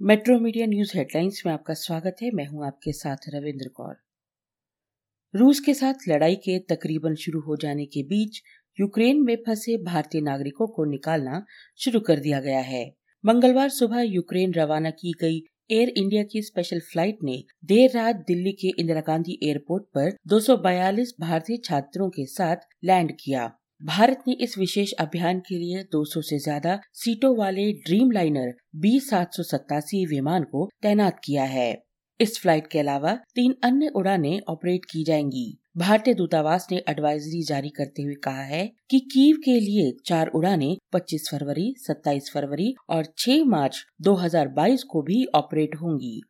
Metro 0.00 0.38
media 0.38 0.66
news 0.66 0.90
headlines 0.96 1.42
में 1.46 1.52
आपका 1.52 1.74
स्वागत 1.74 2.16
है। 2.22 2.30
मैं 2.30 2.46
हूँ 2.46 2.66
आपके 2.66 2.92
साथ 2.92 3.16
रविंद्र 3.28 3.68
कौर। 3.68 3.94
रूस 5.34 5.60
के 5.60 5.74
साथ 5.74 5.94
लड़ाई 6.08 6.34
के 6.36 6.58
तकरीबन 6.58 7.14
शुरू 7.14 7.40
हो 7.40 7.56
जाने 7.56 7.86
के 7.86 8.02
बीच 8.02 8.40
यूक्रेन 8.80 9.22
में 9.22 9.36
फंसे 9.36 9.76
भारतीय 9.76 10.20
नागरिकों 10.20 10.66
को 10.66 10.84
निकालना 10.84 11.44
शुरू 11.76 12.00
कर 12.00 12.20
दिया 12.20 12.40
गया 12.40 12.60
है। 12.60 12.84
मंगलवार 13.24 13.68
सुबह 13.68 14.00
यूक्रेन 14.00 14.54
रवाना 14.54 14.90
की 14.90 15.12
गई 15.20 15.38
एयर 15.70 15.88
इंडिया 15.88 16.22
की 16.22 16.42
स्पेशल 16.42 16.80
फ़्लाइट 16.80 17.18
ने 17.24 17.42
देर 17.64 17.90
रात 17.90 18.24
दिल्ली 18.28 18.52
के 18.52 18.72
इंदिरा 18.78 19.00
गांधी 19.00 19.38
एयरपोर्ट 19.42 19.84
पर 19.84 20.16
242 20.28 21.14
भारतीय 21.20 21.56
छात्रों 21.64 22.10
के 22.10 22.26
साथ 22.26 22.56
लैंड 22.84 23.12
किया। 23.20 23.50
भारत 23.86 24.22
ने 24.28 24.34
इस 24.40 24.58
विशेष 24.58 24.92
अभियान 24.92 25.40
के 25.40 25.58
लिए 25.58 25.82
200 25.82 26.22
से 26.22 26.38
ज़्यादा 26.38 26.80
सीटों 26.92 27.38
वाले 27.38 27.72
ड्रीम 27.72 28.10
लाइनर 28.10 28.54
बी 28.76 29.00
सात 29.00 29.30
विमान 30.08 30.44
को 30.44 30.70
तैनात 30.82 31.20
किया 31.24 31.44
है। 31.44 31.82
इस 32.20 32.40
फ़्लाइट 32.40 32.66
के 32.66 32.78
अलावा 32.78 33.14
तीन 33.34 33.54
अन्य 33.64 33.88
उड़ानें 33.88 34.40
ऑपरेट 34.48 34.84
की 34.84 35.04
जाएँगी। 35.04 35.58
भारतीय 35.76 36.14
दूतावास 36.14 36.66
ने 36.72 36.82
एडवाइजरी 36.88 37.42
जारी 37.42 37.68
करते 37.68 38.02
हुए 38.02 38.14
कहा 38.14 38.42
है 38.42 38.72
कि 38.90 39.00
कीव 39.00 39.36
के 39.36 39.60
लिए 39.60 39.92
चार 40.06 40.28
उड़ानें 40.28 40.76
25 40.92 41.30
फरवरी 41.30 41.74
27 41.78 42.30
फरवरी 42.34 42.74
और 42.90 43.04
6 43.18 43.44
मार्च 43.46 43.84
2022 44.02 44.82
को 44.82 45.02
भी 45.02 45.24
ऑपरेट 45.34 45.76
होंगी। 45.76 46.20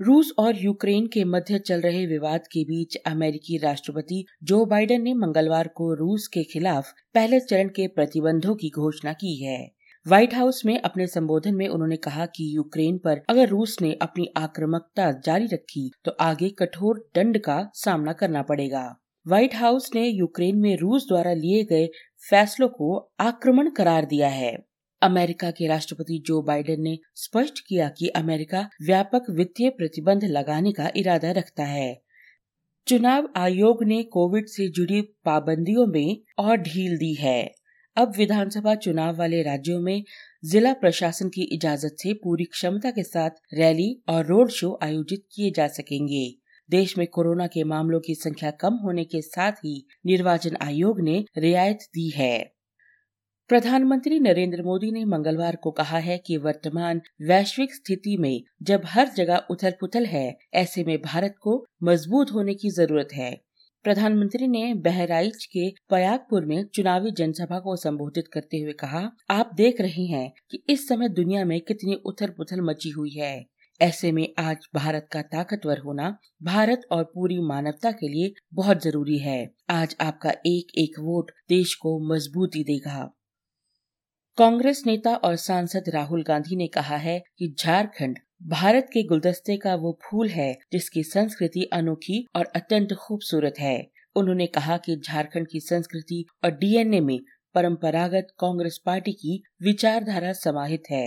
रूस 0.00 0.30
और 0.38 0.56
यूक्रेन 0.56 1.06
के 1.06 1.22
मध्य 1.24 1.58
चल 1.58 1.80
रहे 1.80 2.04
विवाद 2.06 2.40
के 2.46 2.62
बीच 2.64 2.96
अमेरिकी 3.06 3.56
राष्ट्रपति 3.58 4.24
जो 4.42 4.64
बाइडेन 4.66 5.02
ने 5.02 5.14
मंगलवार 5.14 5.68
को 5.68 5.92
रूस 5.94 6.26
के 6.26 6.42
खिलाफ 6.44 6.92
पहले 7.14 7.40
चरण 7.40 7.68
के 7.68 7.86
प्रतिबंधों 7.86 8.54
की 8.54 8.70
घोषणा 8.70 9.12
की 9.12 9.34
है। 9.36 9.58
व्हाइट 10.06 10.34
हाउस 10.34 10.62
में 10.66 10.78
अपने 10.80 11.06
संबोधन 11.06 11.54
में 11.54 11.66
उन्होंने 11.68 11.96
कहा 11.96 12.26
कि 12.26 12.56
यूक्रेन 12.56 12.98
पर 12.98 13.22
अगर 13.28 13.48
रूस 13.48 13.76
ने 13.82 13.92
अपनी 14.02 14.28
आक्रामकता 14.36 15.10
जारी 15.24 15.46
रखी 15.46 15.90
तो 16.04 16.16
आगे 16.20 16.48
कठोर 16.58 17.04
दंड 17.14 17.38
का 17.38 17.60
सामना 17.74 18.12
करना 18.12 18.42
पड़ेगा। 18.42 18.86
व्हाइट 19.26 19.54
हाउस 19.54 19.90
ने 19.94 20.06
यूक्रेन 20.08 20.58
में 20.58 20.76
रूस 20.76 21.08
द्वारा 21.08 21.32
लिए 21.34 21.64
गए 21.64 21.88
फैसलों 22.30 22.68
को 22.68 22.96
आक्रमण 23.20 23.70
करार 23.70 24.04
दिया 24.04 24.28
है। 24.28 24.56
अमेरिका 25.02 25.50
के 25.50 25.66
राष्ट्रपति 25.66 26.22
जो 26.26 26.42
बाइडेन 26.42 26.82
ने 26.82 26.98
स्पष्ट 27.14 27.58
किया 27.68 27.88
कि 27.88 28.08
अमेरिका 28.08 28.68
व्यापक 28.86 29.22
वित्तीय 29.30 29.70
प्रतिबंध 29.70 30.24
लगाने 30.24 30.72
का 30.72 30.90
इरादा 30.96 31.30
रखता 31.30 31.64
है। 31.64 32.02
चुनाव 32.86 33.28
आयोग 33.36 33.84
ने 33.84 34.02
कोविड 34.02 34.46
से 34.46 34.68
जुड़ी 34.68 35.00
पाबंदियों 35.00 35.86
में 35.86 36.22
और 36.38 36.56
ढील 36.56 36.98
दी 36.98 37.14
है। 37.14 37.54
अब 37.96 38.12
विधानसभा 38.16 38.74
चुनाव 38.74 39.16
वाले 39.16 39.42
राज्यों 39.42 39.80
में 39.80 40.04
जिला 40.44 40.72
प्रशासन 40.72 41.28
की 41.28 41.42
इजाज़त 41.42 41.96
से 41.98 42.12
पूरी 42.12 42.44
क्षमता 42.44 42.90
के 42.90 43.02
साथ 43.02 43.30
रैली 43.54 44.02
और 44.08 44.26
रोड 44.26 44.50
शो 44.50 44.78
आयोजित 44.82 45.22
किए 45.34 45.50
जा 45.50 45.66
सकेंगे। 45.66 46.34
देश 46.70 46.98
में 46.98 47.06
कोरोना 47.06 47.46
के 47.46 47.64
मामलों 47.64 48.00
की 48.00 48.14
संख्या 48.14 48.50
कम 48.50 48.74
होने 48.74 49.04
के 49.04 49.22
साथ 49.22 49.52
ही 49.52 49.86
निर्वाचन 50.06 50.56
आयोग 50.62 51.00
ने 51.00 51.24
रियायत 51.38 51.76
दी 51.76 52.10
है। 52.10 52.57
प्रधानमंत्री 53.50 54.20
नरेंद्र 54.20 54.62
मोदी 54.62 54.90
ने 54.90 55.04
मंगलवार 55.04 55.56
को 55.56 55.70
कहा 55.70 55.98
है 55.98 56.18
कि 56.18 56.36
वर्तमान 56.36 57.00
वैश्विक 57.22 57.74
स्थिति 57.74 58.16
में 58.16 58.42
जब 58.62 58.82
हर 58.84 59.08
जगह 59.08 59.36
उथल 59.50 59.70
पुथल 59.70 60.06
है, 60.06 60.38
ऐसे 60.54 60.84
में 60.84 60.98
भारत 61.02 61.34
को 61.40 61.66
मज़बूत 61.82 62.32
होने 62.32 62.54
की 62.54 62.70
ज़रूरत 62.70 63.08
है। 63.14 63.40
प्रधानमंत्री 63.84 64.46
ने 64.46 64.74
बहराइच 64.74 65.44
के 65.44 65.70
पयागपुर 65.90 66.44
में 66.44 66.64
चुनावी 66.64 67.10
जनसभा 67.10 67.58
को 67.58 67.76
संबोधित 67.76 68.24
करते 68.32 68.58
हुए 68.58 68.72
कहा, 68.72 69.10
आप 69.30 69.50
देख 69.54 69.80
रहे 69.80 70.06
हैं 70.06 70.32
कि 70.50 70.62
इस 70.68 70.88
समय 70.88 71.08
दुनिया 71.08 71.44
में 71.44 71.60
कितनी 71.60 71.94
उथल 71.94 72.26
पुथल 72.26 72.60
मची 72.60 72.90
हुई 72.90 73.10
है। 73.10 73.46
ऐसे 73.80 74.12
में 74.12 74.28
आज 74.38 74.68
भारत 74.74 75.08
का 75.12 75.22
ताकतवर 75.22 75.78
होना 75.78 76.18
भारत 76.42 76.80
और 76.92 77.04
पूरी 77.04 77.38
मानवता 77.38 77.90
के 77.90 78.08
लिए 78.08 78.32
बहुत 78.54 78.82
ज़रूरी 78.82 79.18
है। 79.18 79.50
आज 79.70 79.96
आपका 80.00 80.30
एक 80.30 80.78
एक 80.78 81.00
वोट 81.00 81.30
देश 81.48 81.74
को 81.74 82.14
मजबूती 82.14 82.64
देगा। 82.64 83.14
कांग्रेस 84.38 84.82
नेता 84.86 85.14
और 85.16 85.36
सांसद 85.36 85.84
राहुल 85.88 86.22
गांधी 86.22 86.56
ने 86.56 86.66
कहा 86.66 86.96
है 86.96 87.18
कि 87.38 87.46
झारखंड 87.58 88.18
भारत 88.48 88.90
के 88.92 89.02
गुलदस्ते 89.02 89.56
का 89.56 89.74
वो 89.74 89.98
फूल 90.02 90.28
है 90.28 90.52
जिसकी 90.72 91.02
संस्कृति 91.02 91.62
अनोखी 91.72 92.24
और 92.36 92.50
अत्यंत 92.56 92.92
खूबसूरत 92.92 93.54
है। 93.58 93.90
उन्होंने 94.16 94.46
कहा 94.46 94.76
कि 94.76 94.96
झारखंड 94.98 95.48
की 95.48 95.60
संस्कृति 95.60 96.24
और 96.44 96.50
डीएनए 96.50 97.00
में 97.00 97.18
परंपरागत 97.54 98.28
कांग्रेस 98.40 98.80
पार्टी 98.86 99.12
की 99.12 99.42
विचारधारा 99.62 100.32
समाहित 100.34 100.90
है। 100.90 101.04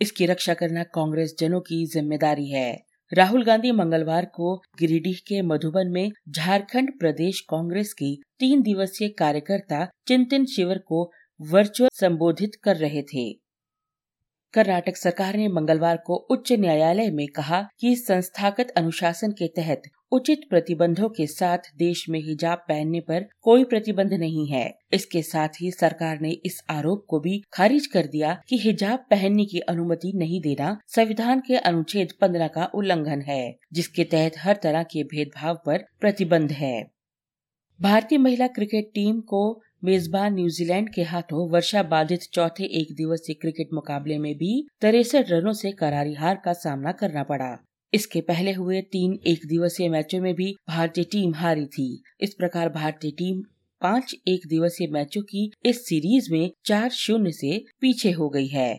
इसकी 0.00 0.26
रक्षा 0.26 0.54
करना 0.54 0.82
कांग्रेस 0.94 1.34
जनों 1.38 1.60
की 1.60 1.84
ज़िम्मेदारी 1.86 2.48
है। 2.50 2.70
राहुल 3.12 3.44
गांधी 3.44 3.72
मंगलवार 3.72 4.24
को 4.34 4.54
गिरिडीह 4.78 5.16
के 5.26 5.42
मधुबन 5.42 5.90
में 5.90 6.10
झारखंड 6.28 6.98
प्रदेश 7.00 7.40
कांग्रेस 7.40 7.92
की 7.92 8.16
तीन 8.38 8.62
दिवसीय 8.62 9.08
कार्यकर्ता 9.08 9.86
चिंतन 10.06 10.44
शिविर 10.46 10.78
को 10.78 11.10
वर्चुअल 11.40 11.88
संबोधित 11.92 12.50
कर 12.62 12.76
रहे 12.76 13.02
थे। 13.02 13.32
कर्नाटक 14.54 14.96
सरकार 14.96 15.36
ने 15.36 15.48
मंगलवार 15.48 15.96
को 15.96 16.14
उच्च 16.30 16.52
न्यायालय 16.52 17.10
में 17.10 17.26
कहा 17.28 17.60
कि 17.80 17.94
संस्थागत 17.96 18.70
अनुशासन 18.76 19.30
के 19.30 19.48
तहत 19.48 19.82
उचित 20.12 20.40
प्रतिबंधों 20.50 21.08
के 21.08 21.26
साथ 21.26 21.58
देश 21.76 22.04
में 22.08 22.18
हिजाब 22.20 22.58
पहनने 22.58 23.00
पर 23.00 23.26
कोई 23.42 23.64
प्रतिबंध 23.64 24.12
नहीं 24.12 24.46
है। 24.46 24.78
इसके 24.92 25.22
साथ 25.22 25.60
ही 25.60 25.70
सरकार 25.70 26.20
ने 26.20 26.30
इस 26.30 26.60
आरोप 26.70 27.04
को 27.08 27.20
भी 27.20 27.42
खारिज 27.52 27.86
कर 27.86 28.06
दिया 28.06 28.42
कि 28.48 28.58
हिजाब 28.58 29.04
पहनने 29.10 29.44
की 29.44 29.60
अनुमति 29.60 30.12
नहीं 30.14 30.40
देना 30.40 30.76
संविधान 30.86 31.40
के 31.40 31.56
अनुच्छेद 31.56 32.12
पंद्रह 32.20 32.48
का 32.48 32.70
उल्लंघन 32.74 33.22
है, 33.22 33.54
जिसके 33.72 34.04
तहत 34.04 34.32
हर 34.38 34.60
तरह 34.62 34.82
के 34.82 35.04
भेदभाव 35.04 35.60
पर 35.66 35.84
प्रतिबंध 36.00 36.52
है। 36.52 36.84
भारतीय 37.80 38.18
महिला 38.18 38.46
क्रिकेट 38.46 38.90
टीम 38.94 39.20
को 39.20 39.60
मेजबान 39.84 40.34
न्यूजीलैंड 40.34 40.88
के 40.90 41.02
हाथों 41.02 41.48
वर्षा 41.50 41.82
बाधित 41.82 42.20
चौथे 42.32 42.64
एक 42.78 42.94
दिवसीय 42.96 43.34
क्रिकेट 43.34 43.72
मुकाबले 43.74 44.16
में 44.18 44.32
भी 44.34 44.52
तिरसठ 44.80 45.30
रनों 45.30 45.52
से 45.52 45.72
करारी 45.72 46.14
हार 46.14 46.40
का 46.44 46.52
सामना 46.52 46.92
करना 46.92 47.22
पड़ा। 47.22 47.50
इसके 47.92 48.20
पहले 48.20 48.52
हुए 48.52 48.80
तीन 48.92 49.18
एक 49.26 49.46
दिवसीय 49.46 49.88
मैचों 49.88 50.20
में 50.20 50.32
भी 50.34 50.50
भारतीय 50.68 51.04
टीम 51.04 51.34
हारी 51.34 51.66
थी। 51.66 51.86
इस 52.20 52.34
प्रकार 52.34 52.68
भारतीय 52.68 53.10
टीम 53.10 53.42
पाँच 53.82 54.14
एक 54.28 54.46
दिवसीय 54.48 54.88
मैचों 54.88 55.22
की 55.22 55.50
इस 55.64 55.84
सीरीज़ 55.86 56.32
में 56.32 56.50
चार 56.66 56.88
शून्य 56.94 57.32
से 57.32 57.64
पीछे 57.80 58.10
हो 58.12 58.28
गई 58.28 58.46
है। 58.46 58.72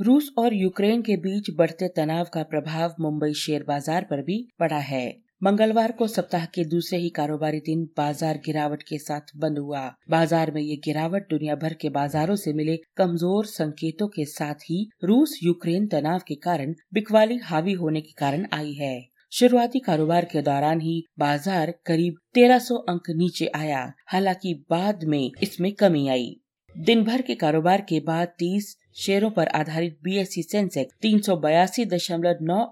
रूस 0.00 0.30
और 0.38 0.54
यूक्रेन 0.54 1.02
के 1.02 1.16
बीच 1.16 1.50
बढ़ते 1.56 1.88
तनाव 1.88 2.26
का 2.34 2.42
प्रभाव 2.42 2.94
मुंबई 3.00 3.32
शेयर 3.36 3.64
बाज़ार 3.68 4.06
पर 4.10 4.22
भी 4.22 4.42
पड़ा 4.60 4.78
है। 4.84 5.06
मंगलवार 5.42 5.92
को 5.92 6.06
सप्ताह 6.06 6.44
के 6.46 6.64
दूसरे 6.64 6.98
ही 6.98 7.08
कारोबारी 7.10 7.58
दिन 7.60 7.82
बाज़ार 7.96 8.36
गिरावट 8.44 8.82
के 8.82 8.98
साथ 8.98 9.30
बंद 9.36 9.58
हुआ। 9.58 9.80
बाज़ार 10.10 10.50
में 10.50 10.60
ये 10.62 10.76
गिरावट 10.84 11.22
दुनिया 11.30 11.54
भर 11.54 11.72
के 11.72 11.88
बाजारों 11.88 12.36
से 12.36 12.52
मिले 12.52 12.76
कमज़ोर 12.96 13.46
संकेतों 13.46 14.08
के 14.08 14.24
साथ 14.24 14.62
ही 14.64 14.78
रूस 15.04 15.38
यूक्रेन 15.42 15.86
तनाव 15.86 16.20
के 16.28 16.34
कारण 16.34 16.74
बिकवाली 16.94 17.38
हावी 17.44 17.72
होने 17.72 18.00
के 18.00 18.12
कारण 18.18 18.46
आई 18.52 18.72
है। 18.72 18.94
शुरुआती 19.32 19.78
कारोबार 19.78 20.24
के 20.24 20.42
दौरान 20.42 20.80
ही 20.80 20.94
बाज़ार 21.18 21.74
करीब 21.86 22.18
1300 22.34 22.78
अंक 22.88 23.10
नीचे 23.16 23.46
आया, 23.56 23.82
हालाँकि 24.06 24.54
बाद 24.70 25.04
में 25.04 25.30
इसमें 25.42 25.72
कमी 25.72 26.06
आई। 26.08 26.30
दिन 26.74 27.04
भर 27.04 27.22
के 27.22 27.34
कारोबार 27.34 27.80
के 27.80 28.00
बाद 28.02 28.34
30 28.38 28.72
शेयरों 28.96 29.30
पर 29.30 29.48
आधारित 29.54 29.98
बीएससी 30.04 30.42
सेंसेक्स 30.42 30.94
तीन 31.02 31.18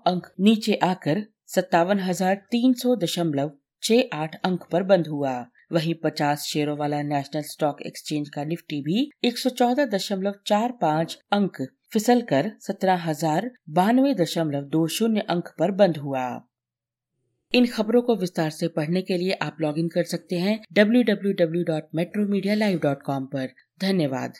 अंक 0.06 0.32
नीचे 0.40 0.74
आकर 0.84 1.24
सत्तावन 1.50 2.00
हज़ार 2.00 2.42
तीन 2.50 2.72
सौ 2.72 2.96
दशमलव 2.96 3.52
छह 3.82 4.02
आठ 4.14 4.40
अंक 4.44 4.64
पर 4.72 4.82
बंद 4.82 5.06
हुआ। 5.06 5.46
वहीं 5.72 5.94
50 6.04 6.44
शेयरों 6.44 6.78
वाला 6.78 7.02
नेशनल 7.02 7.42
स्टॉक 7.42 7.76
एक्सचेंज 7.86 8.28
का 8.28 8.44
निफ्टी 8.44 8.82
भी 8.82 9.10
एक 9.24 9.38
सौ 9.38 9.50
चौदह 9.50 9.86
दशमलव 9.86 10.34
चार 10.46 10.72
पाँच 10.80 11.18
अंक 11.32 11.66
फिसल 11.92 12.22
कर 12.22 12.52
सत्रह 12.60 13.04
हज़ार 13.04 13.50
बानवे 13.70 14.14
दशमलव 14.14 14.68
दो 14.68 14.88
शून्य 14.88 15.20
अंक 15.30 15.48
पर 15.58 15.74
बंद 15.74 15.96
हुआ। 15.96 16.46
इन 17.52 17.66
खबरों 17.66 18.02
को 18.02 18.16
विस्तार 18.16 18.50
से 18.50 18.68
पढ़ने 18.68 19.02
के 19.02 19.16
लिए 19.16 19.32
आप 19.42 19.56
लॉगिन 19.60 19.88
कर 19.88 20.04
सकते 20.04 20.38
हैं 20.38 20.64
www.metromedia.live.com 20.78 23.26
पर। 23.32 23.48
धन्यवाद। 23.80 24.32